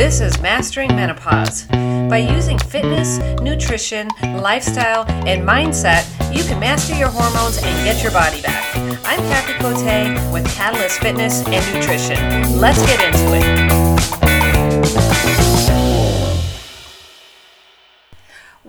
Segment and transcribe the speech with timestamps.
[0.00, 1.64] This is Mastering Menopause.
[2.08, 8.10] By using fitness, nutrition, lifestyle, and mindset, you can master your hormones and get your
[8.10, 8.74] body back.
[9.04, 12.58] I'm Kathy Cote with Catalyst Fitness and Nutrition.
[12.58, 13.89] Let's get into it.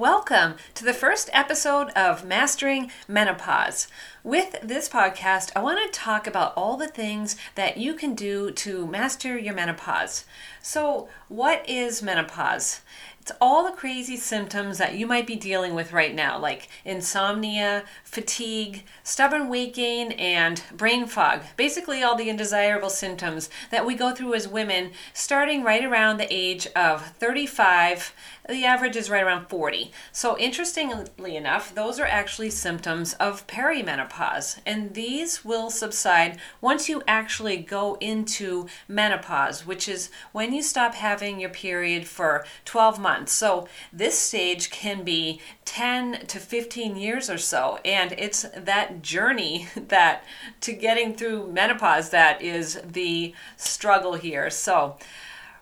[0.01, 3.87] Welcome to the first episode of Mastering Menopause.
[4.23, 8.49] With this podcast, I want to talk about all the things that you can do
[8.49, 10.25] to master your menopause.
[10.59, 12.81] So, what is menopause?
[13.21, 17.83] It's all the crazy symptoms that you might be dealing with right now, like insomnia,
[18.03, 21.41] fatigue, stubborn weight gain, and brain fog.
[21.55, 26.33] Basically, all the undesirable symptoms that we go through as women starting right around the
[26.33, 28.11] age of 35.
[28.49, 29.91] The average is right around 40.
[30.11, 37.03] So, interestingly enough, those are actually symptoms of perimenopause, and these will subside once you
[37.07, 43.10] actually go into menopause, which is when you stop having your period for 12 months
[43.27, 47.79] So this stage can be 10 to 15 years or so.
[47.85, 50.23] And it's that journey that
[50.61, 54.49] to getting through menopause that is the struggle here.
[54.49, 54.97] So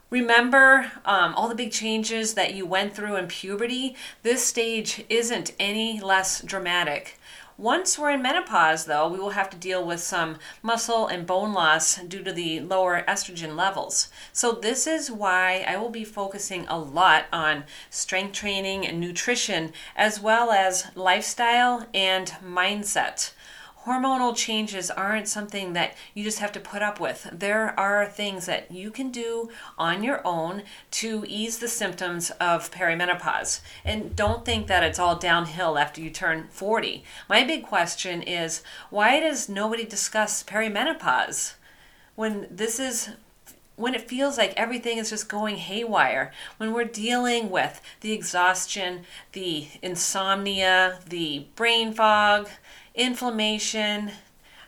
[0.10, 3.96] Remember um, all the big changes that you went through in puberty?
[4.24, 7.19] This stage isn't any less dramatic.
[7.60, 11.52] Once we're in menopause, though, we will have to deal with some muscle and bone
[11.52, 14.08] loss due to the lower estrogen levels.
[14.32, 19.74] So, this is why I will be focusing a lot on strength training and nutrition,
[19.98, 23.34] as well as lifestyle and mindset
[23.86, 27.30] hormonal changes aren't something that you just have to put up with.
[27.32, 32.72] There are things that you can do on your own to ease the symptoms of
[32.72, 33.62] perimenopause.
[33.86, 37.04] And don't think that it's all downhill after you turn 40.
[37.30, 41.54] My big question is why does nobody discuss perimenopause
[42.16, 43.12] when this is
[43.78, 49.06] when it feels like everything is just going haywire, when we're dealing with the exhaustion,
[49.32, 52.50] the insomnia, the brain fog,
[53.00, 54.12] inflammation,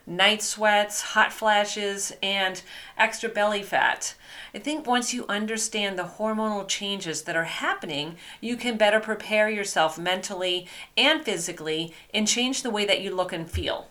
[0.08, 2.62] night sweats, hot flashes, and
[2.98, 4.16] extra belly fat.
[4.56, 9.50] I think once you understand the hormonal changes that are happening, you can better prepare
[9.50, 10.66] yourself mentally
[10.96, 13.88] and physically and change the way that you look and feel.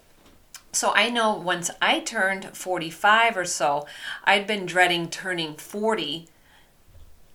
[0.72, 3.86] So I know once I turned 45 or so,
[4.24, 6.28] I'd been dreading turning 40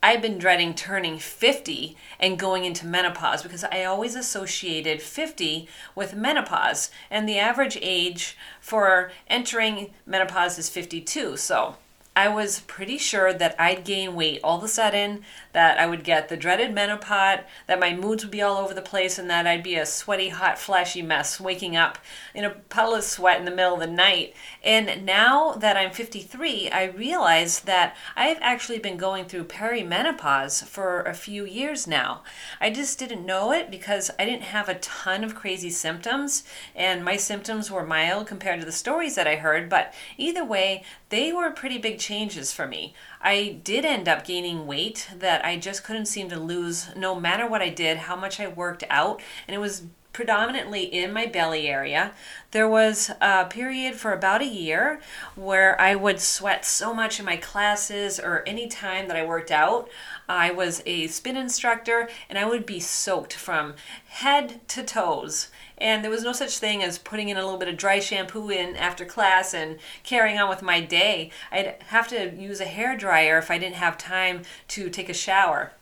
[0.05, 6.13] I've been dreading turning 50 and going into menopause because I always associated 50 with
[6.13, 11.37] menopause, and the average age for entering menopause is 52.
[11.37, 11.77] So
[12.15, 16.05] I was pretty sure that I'd gain weight all of a sudden, that I would
[16.05, 19.45] get the dreaded menopause, that my moods would be all over the place, and that
[19.45, 21.97] I'd be a sweaty, hot, flashy mess, waking up
[22.33, 24.33] in a puddle of sweat in the middle of the night.
[24.63, 31.01] And now that I'm 53, I realize that I've actually been going through perimenopause for
[31.01, 32.23] a few years now.
[32.61, 36.43] I just didn't know it because I didn't have a ton of crazy symptoms,
[36.75, 40.83] and my symptoms were mild compared to the stories that I heard, but either way,
[41.09, 42.93] they were pretty big changes for me.
[43.21, 47.47] I did end up gaining weight that I just couldn't seem to lose no matter
[47.47, 49.83] what I did, how much I worked out, and it was
[50.15, 52.13] predominantly in my belly area.
[52.51, 55.01] There was a period for about a year
[55.35, 59.51] where I would sweat so much in my classes or any time that I worked
[59.51, 59.89] out.
[60.29, 63.73] I was a spin instructor and I would be soaked from
[64.07, 65.49] head to toes.
[65.77, 68.49] And there was no such thing as putting in a little bit of dry shampoo
[68.49, 71.29] in after class and carrying on with my day.
[71.51, 75.13] I'd have to use a hair dryer if I didn't have time to take a
[75.13, 75.73] shower.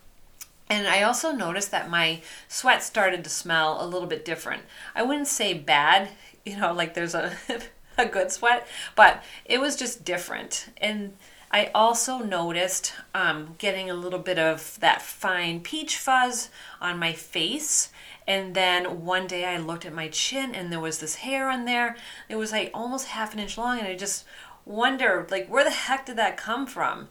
[0.68, 4.62] And I also noticed that my sweat started to smell a little bit different.
[4.94, 6.10] I wouldn't say bad,
[6.44, 7.36] you know, like there's a
[7.98, 8.66] a good sweat,
[8.96, 10.66] but it was just different.
[10.78, 11.16] And
[11.50, 17.12] I also noticed um, getting a little bit of that fine peach fuzz on my
[17.12, 17.90] face.
[18.26, 21.64] And then one day I looked at my chin and there was this hair on
[21.64, 21.96] there.
[22.28, 24.24] It was like almost half an inch long, and I just
[24.64, 27.08] wondered, like, where the heck did that come from?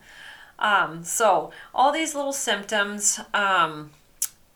[0.59, 3.91] Um, so all these little symptoms, um,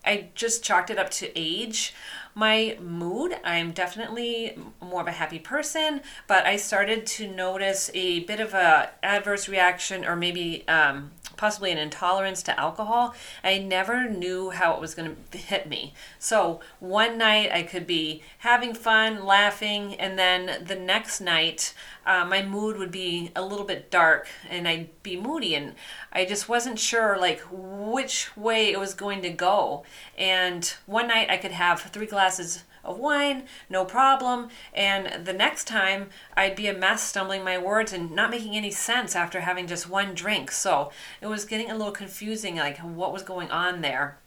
[0.05, 1.93] I just chalked it up to age.
[2.37, 8.19] My mood, I'm definitely more of a happy person, but I started to notice a
[8.25, 13.15] bit of a adverse reaction or maybe um, possibly an intolerance to alcohol.
[13.43, 15.95] I never knew how it was going to hit me.
[16.19, 21.73] So one night I could be having fun, laughing, and then the next night
[22.05, 25.75] uh, my mood would be a little bit dark and I'd be moody and
[26.13, 29.83] I just wasn't sure like which way it was going to go.
[30.17, 32.26] And one night I could have three glasses
[32.83, 34.49] of wine, no problem.
[34.73, 38.71] And the next time I'd be a mess stumbling my words and not making any
[38.71, 40.51] sense after having just one drink.
[40.51, 40.91] So
[41.21, 44.17] it was getting a little confusing, like what was going on there.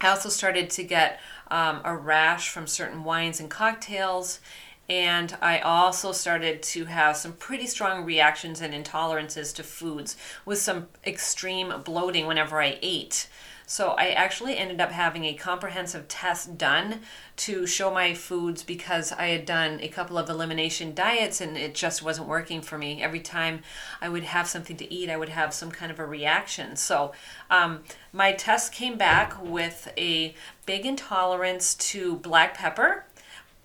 [0.00, 1.20] I also started to get
[1.50, 4.40] um, a rash from certain wines and cocktails.
[4.86, 10.14] And I also started to have some pretty strong reactions and intolerances to foods
[10.44, 13.28] with some extreme bloating whenever I ate.
[13.66, 17.00] So I actually ended up having a comprehensive test done
[17.36, 21.74] to show my foods because I had done a couple of elimination diets and it
[21.74, 23.02] just wasn't working for me.
[23.02, 23.62] Every time
[24.02, 26.76] I would have something to eat, I would have some kind of a reaction.
[26.76, 27.12] So
[27.50, 27.80] um,
[28.12, 30.34] my test came back with a
[30.66, 33.06] big intolerance to black pepper,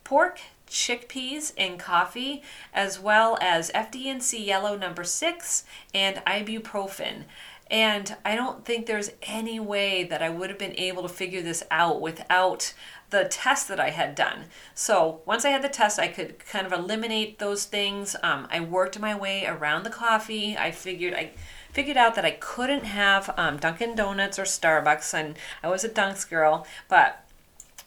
[0.03, 2.43] pork, chickpeas and coffee,
[2.73, 7.23] as well as FD&C yellow number six and ibuprofen.
[7.69, 11.41] And I don't think there's any way that I would have been able to figure
[11.41, 12.73] this out without
[13.09, 14.45] the test that I had done.
[14.73, 18.15] So once I had the test, I could kind of eliminate those things.
[18.23, 20.57] Um, I worked my way around the coffee.
[20.57, 21.31] I figured I
[21.71, 25.89] figured out that I couldn't have um, Dunkin' Donuts or Starbucks, and I was a
[25.89, 27.23] Dunks girl, but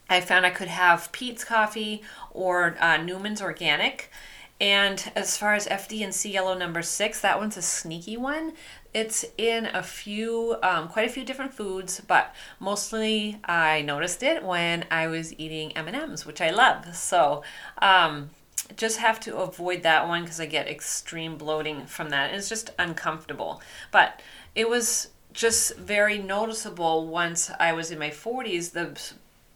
[0.08, 4.11] I found I could have Peet's Coffee or uh, Newman's Organic.
[4.60, 8.52] And as far as FD&C yellow number six, that one's a sneaky one.
[8.94, 14.44] It's in a few, um, quite a few different foods, but mostly I noticed it
[14.44, 16.94] when I was eating M&Ms, which I love.
[16.94, 17.43] So
[17.78, 18.31] um,
[18.76, 22.32] just have to avoid that one because I get extreme bloating from that.
[22.32, 23.62] It's just uncomfortable.
[23.90, 24.20] But
[24.55, 29.00] it was just very noticeable once I was in my 40s, the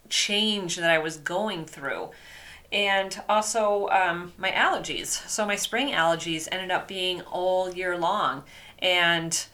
[0.09, 2.11] change that I was going through
[2.73, 5.07] and also um, my allergies.
[5.29, 8.45] So my spring allergies ended up being all year long,
[8.79, 9.47] and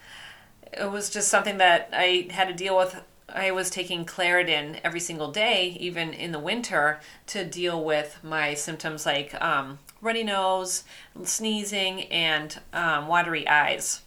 [0.71, 3.01] it was just something that I had to deal with.
[3.29, 8.53] I was taking Claritin every single day, even in the winter, to deal with my
[8.53, 10.83] symptoms like um, runny nose,
[11.23, 14.01] sneezing, and um, watery eyes.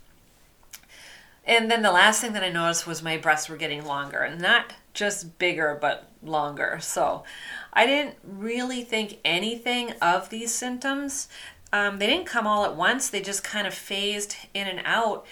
[1.45, 4.41] And then the last thing that I noticed was my breasts were getting longer, and
[4.41, 6.79] not just bigger, but longer.
[6.81, 7.25] So
[7.73, 11.29] I didn't really think anything of these symptoms.
[11.73, 15.27] Um, they didn't come all at once, they just kind of phased in and out.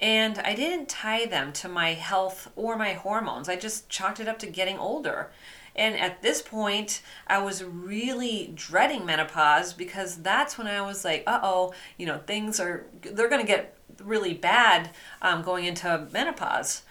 [0.00, 3.48] And I didn't tie them to my health or my hormones.
[3.48, 5.30] I just chalked it up to getting older.
[5.74, 11.24] And at this point, I was really dreading menopause because that's when I was like,
[11.26, 14.90] uh oh, you know, things are, they're going to get really bad
[15.22, 16.82] um, going into menopause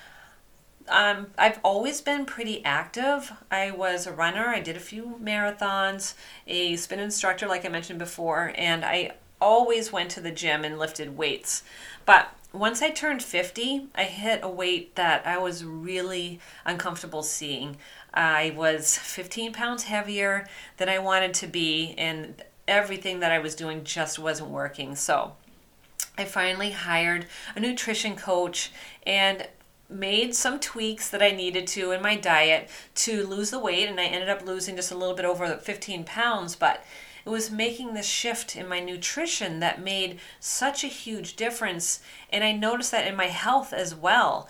[0.90, 3.32] um, I've always been pretty active.
[3.52, 4.48] I was a runner.
[4.48, 6.14] I did a few marathons,
[6.46, 10.80] a spin instructor, like I mentioned before, and I always went to the gym and
[10.80, 11.64] lifted weights.
[12.06, 17.78] But once I turned 50, I hit a weight that I was really uncomfortable seeing.
[18.14, 20.48] I was 15 pounds heavier
[20.78, 24.96] than I wanted to be, and everything that I was doing just wasn't working.
[24.96, 25.36] So
[26.18, 28.72] I finally hired a nutrition coach,
[29.06, 29.48] and
[29.90, 34.00] made some tweaks that I needed to in my diet to lose the weight, and
[34.00, 36.56] I ended up losing just a little bit over 15 pounds.
[36.56, 36.84] But
[37.26, 42.00] it was making the shift in my nutrition that made such a huge difference.
[42.30, 44.48] And I noticed that in my health as well.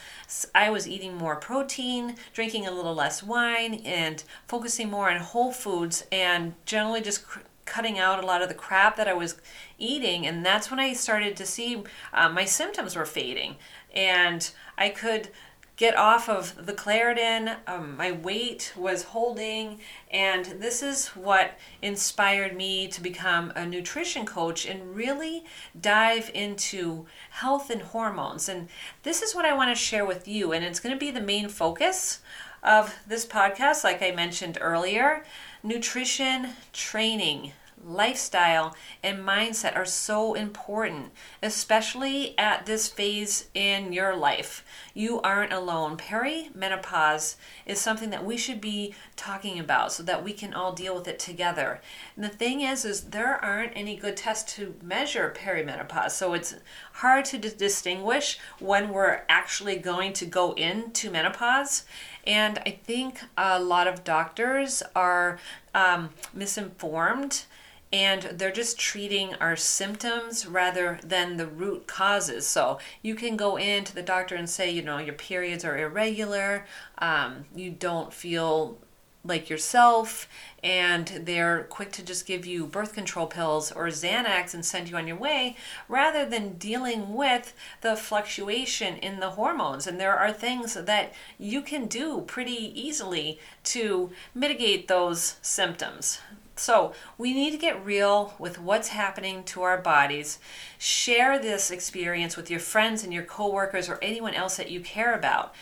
[0.53, 5.51] I was eating more protein, drinking a little less wine, and focusing more on whole
[5.51, 7.25] foods, and generally just
[7.65, 9.41] cutting out a lot of the crap that I was
[9.79, 10.27] eating.
[10.27, 13.55] And that's when I started to see uh, my symptoms were fading
[13.97, 15.29] and I could
[15.75, 17.57] get off of the Claritin.
[17.67, 24.25] Um, my weight was holding, and this is what inspired me to become a nutrition
[24.25, 25.43] coach and really
[25.79, 28.47] dive into health and hormones.
[28.47, 28.69] And
[29.03, 31.21] this is what I want to share with you, and it's going to be the
[31.21, 32.21] main focus
[32.63, 35.23] of this podcast, like I mentioned earlier
[35.63, 37.51] nutrition training
[37.83, 44.65] lifestyle, and mindset are so important, especially at this phase in your life.
[44.93, 45.97] You aren't alone.
[45.97, 50.95] Perimenopause is something that we should be talking about so that we can all deal
[50.95, 51.81] with it together.
[52.15, 56.11] And the thing is is there aren't any good tests to measure perimenopause.
[56.11, 56.55] So it's
[56.93, 61.85] hard to d- distinguish when we're actually going to go into menopause.
[62.25, 65.39] And I think a lot of doctors are
[65.73, 67.45] um, misinformed
[67.91, 72.45] and they're just treating our symptoms rather than the root causes.
[72.45, 75.77] So you can go in to the doctor and say, you know, your periods are
[75.77, 76.65] irregular,
[76.97, 78.77] um, you don't feel
[79.23, 80.27] like yourself
[80.63, 84.97] and they're quick to just give you birth control pills or Xanax and send you
[84.97, 85.55] on your way
[85.87, 89.85] rather than dealing with the fluctuation in the hormones.
[89.85, 96.19] And there are things that you can do pretty easily to mitigate those symptoms.
[96.59, 100.39] So, we need to get real with what's happening to our bodies.
[100.77, 105.13] Share this experience with your friends and your coworkers or anyone else that you care
[105.13, 105.53] about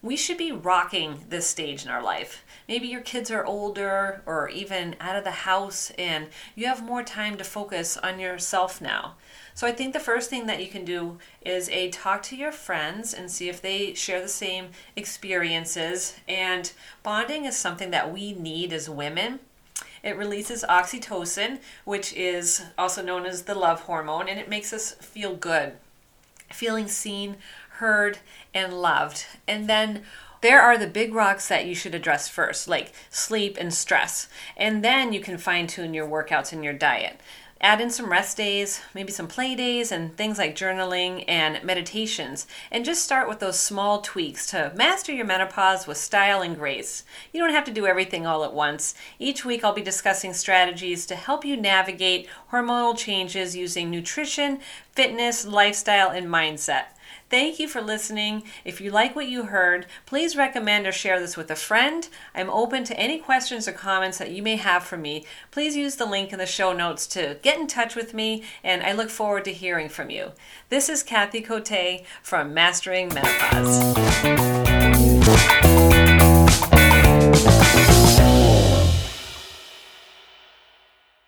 [0.00, 2.44] we should be rocking this stage in our life.
[2.68, 7.02] Maybe your kids are older or even out of the house and you have more
[7.02, 9.16] time to focus on yourself now.
[9.54, 12.52] So I think the first thing that you can do is a talk to your
[12.52, 16.70] friends and see if they share the same experiences and
[17.02, 19.40] bonding is something that we need as women.
[20.02, 24.92] It releases oxytocin, which is also known as the love hormone, and it makes us
[24.92, 25.72] feel good.
[26.50, 27.36] Feeling seen,
[27.78, 28.18] heard,
[28.54, 29.26] and loved.
[29.46, 30.02] And then
[30.40, 34.28] there are the big rocks that you should address first, like sleep and stress.
[34.56, 37.20] And then you can fine tune your workouts and your diet.
[37.60, 42.46] Add in some rest days, maybe some play days, and things like journaling and meditations.
[42.70, 47.02] And just start with those small tweaks to master your menopause with style and grace.
[47.32, 48.94] You don't have to do everything all at once.
[49.18, 54.60] Each week, I'll be discussing strategies to help you navigate hormonal changes using nutrition,
[54.92, 56.84] fitness, lifestyle, and mindset.
[57.30, 58.44] Thank you for listening.
[58.64, 62.08] If you like what you heard, please recommend or share this with a friend.
[62.34, 65.26] I'm open to any questions or comments that you may have for me.
[65.50, 68.82] Please use the link in the show notes to get in touch with me, and
[68.82, 70.32] I look forward to hearing from you.
[70.70, 73.94] This is Kathy Cote from Mastering Menopause.